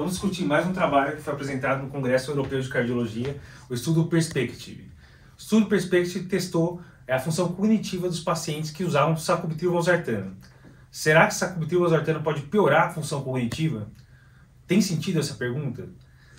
[0.00, 3.36] Vamos discutir mais um trabalho que foi apresentado no Congresso Europeu de Cardiologia,
[3.68, 4.90] o estudo Perspective.
[5.36, 10.34] O estudo Perspective testou a função cognitiva dos pacientes que usavam sacubitril valsartano.
[10.90, 13.90] Será que sacubitril valsartano pode piorar a função cognitiva?
[14.66, 15.90] Tem sentido essa pergunta?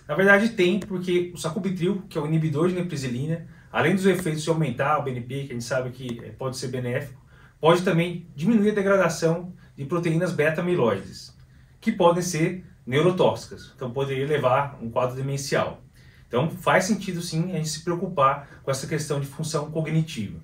[0.08, 4.42] Na verdade tem, porque o sacubitril, que é o inibidor de neprisilina, além dos efeitos
[4.42, 7.24] de aumentar o BNP, que a gente sabe que pode ser benéfico,
[7.60, 11.38] pode também diminuir a degradação de proteínas beta-amiloides,
[11.80, 15.82] que podem ser neurotóxicas, então poderia levar um quadro demencial.
[16.28, 20.40] Então faz sentido sim a gente se preocupar com essa questão de função cognitiva.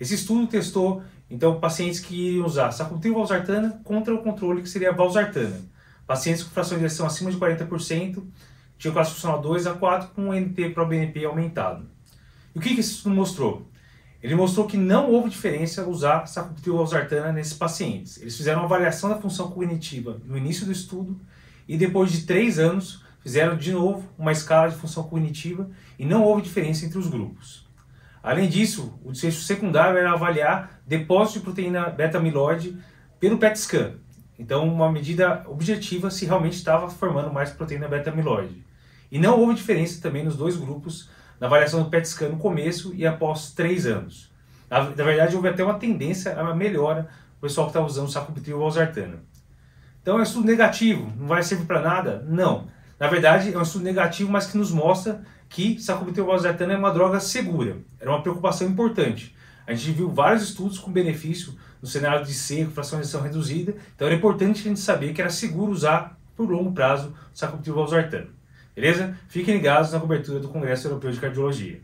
[0.00, 4.92] Esse estudo testou então pacientes que iriam usar sacubitril valsartana contra o controle que seria
[4.92, 5.60] valsartana.
[6.06, 8.22] Pacientes com fração de ejeção acima de 40%
[8.78, 11.86] tinham classe funcional 2 a 4 com NT para o BNP aumentado.
[12.54, 13.68] E o que, que esse estudo mostrou?
[14.22, 18.18] Ele mostrou que não houve diferença usar sacubitril valsartana nesses pacientes.
[18.18, 21.20] Eles fizeram uma avaliação da função cognitiva no início do estudo
[21.68, 26.24] e depois de três anos fizeram de novo uma escala de função cognitiva e não
[26.24, 27.66] houve diferença entre os grupos.
[28.22, 32.78] Além disso, o desfecho secundário era avaliar depósito de proteína beta-amiloide
[33.18, 33.94] pelo PET scan.
[34.38, 38.64] Então, uma medida objetiva se realmente estava formando mais proteína beta-amiloide.
[39.10, 41.08] E não houve diferença também nos dois grupos
[41.38, 44.32] na avaliação do PET scan no começo e após três anos.
[44.70, 47.08] Na, verdade, houve até uma tendência a melhora
[47.38, 49.24] o pessoal que estava usando sacubitril valsartana.
[50.02, 52.26] Então é um estudo negativo, não vai servir para nada?
[52.28, 52.66] Não.
[52.98, 56.90] Na verdade, é um estudo negativo, mas que nos mostra que sacubitril valsartana é uma
[56.90, 57.76] droga segura.
[58.00, 59.34] Era uma preocupação importante.
[59.66, 64.16] A gente viu vários estudos com benefício no cenário de seco, injeção reduzida, então era
[64.16, 68.28] importante a gente saber que era seguro usar por longo prazo sacubitril valsartana.
[68.74, 69.16] Beleza?
[69.28, 71.80] Fiquem ligados na cobertura do Congresso Europeu de Cardiologia.